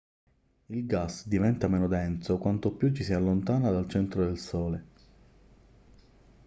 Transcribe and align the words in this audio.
il 0.75 0.85
gas 0.87 1.27
diventa 1.27 1.67
meno 1.67 1.87
denso 1.87 2.39
quanto 2.39 2.71
più 2.71 2.91
ci 2.91 3.03
si 3.03 3.13
allontana 3.13 3.69
dal 3.69 3.87
centro 3.87 4.25
del 4.25 4.39
sole 4.39 4.85